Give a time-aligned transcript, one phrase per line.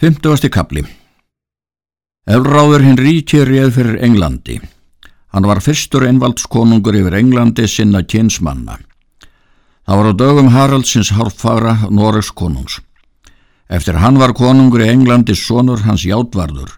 [0.00, 0.80] Fymtuasti kapli
[2.24, 4.54] Efráður hinn ríki réð fyrir Englandi.
[5.28, 8.78] Hann var fyrstur einvaldskonungur yfir Englandi sinna kynsmanna.
[9.84, 12.78] Það var á dögum Haraldsins hálffara Noregs konungs.
[13.68, 16.72] Eftir hann var konungur í Englandi sonur hans Játvarður.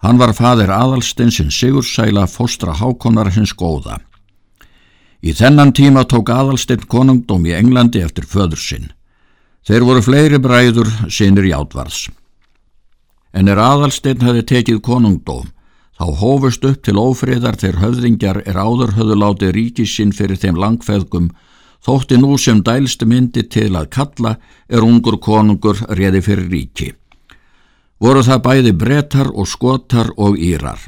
[0.00, 4.00] Hann var fadir aðalstinsinn Sigursæla fóstra hákonar hins góða.
[5.20, 8.90] Í þennan tíma tók aðalstinn konungdóm í Englandi eftir föður sinn.
[9.60, 12.08] Þeir voru fleiri bræður sinir Játvarðs
[13.42, 15.48] en er aðalsteinn hafi tekið konungdóm,
[15.98, 21.32] þá hófust upp til ófriðar þegar höfðingjar er áður höfðu látið ríkisinn fyrir þeim langfeðgum,
[21.82, 24.36] þótti nú sem dælst myndi til að kalla
[24.70, 26.92] er ungur konungur reði fyrir ríki.
[27.98, 30.78] Voru það bæði brettar og skotar og írar.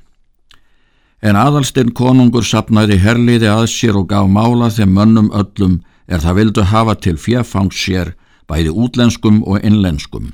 [1.26, 6.38] En aðalstinn konungur sapnaði herliði að sér og gaf mála þeim mönnum öllum er það
[6.38, 8.14] vildu hafa til fjaffangs sér
[8.46, 10.30] bæði útlenskum og innlenskum.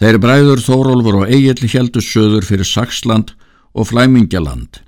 [0.00, 3.34] Þeir bræður Þórólfur og Egil heldur söður fyrir Saxland
[3.74, 4.80] og Flæmingjaland.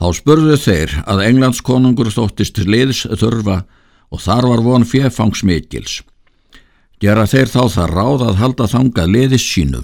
[0.00, 3.62] Þá spurðu þeir að Englandskonungur þóttist liðs þurfa
[4.10, 6.00] og þar var von fjefangsmikils.
[7.00, 9.82] Gera þeir þá það ráð að halda þangað liðis sínu.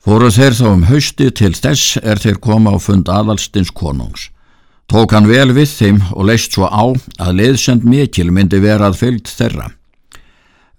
[0.00, 4.30] Fóru þeir þá um hausti til þess er þeir koma á fund aðalstins konungs.
[4.90, 6.82] Tók hann vel við þeim og leist svo á
[7.22, 9.68] að liðsend mikil myndi vera að fylgt þeirra.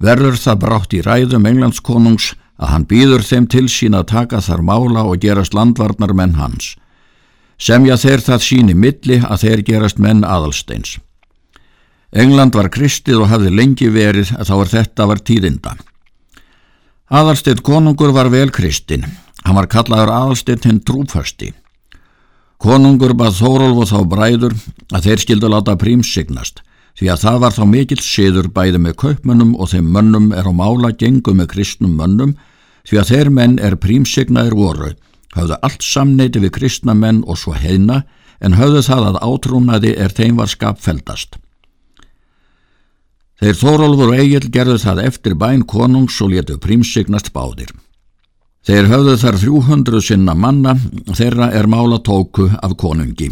[0.02, 2.31] Verður það brátt í ræðum Englandskonungs
[2.62, 6.76] að hann býður þeim til sín að taka þar mála og gerast landvarnar menn hans.
[7.58, 11.00] Semja þeir það síni milli að þeir gerast menn aðalsteins.
[12.12, 15.76] England var kristið og hafði lengi verið að þá er þetta var tíðinda.
[17.12, 19.06] Aðalsteinn konungur var vel kristin.
[19.45, 21.54] Hann var kallaður aðalsteinn hinn trúfasti.
[22.62, 24.58] Konungur bað Þórólf og þá bræður
[24.94, 26.62] að þeir skildu láta prímsignast
[27.00, 30.54] því að það var þá mikill siður bæði með kaupmönnum og þeim mönnum er á
[30.54, 32.36] mála gengu með kristnum mönnum
[32.87, 34.91] því að þeir menn er prímsignaðir voru,
[35.35, 38.01] hafðu allt samneiti við kristna menn og svo heina
[38.42, 41.37] en hafðu það að átrúnaði er þeim var skapfeldast.
[43.41, 47.71] Þeir Þórólfur og Egil gerðu það eftir bæn konungs og letu prímsignast báðir.
[48.61, 50.75] Þeir höfðu þar 300 sinna manna,
[51.09, 53.31] þeirra er mála tóku af konungi.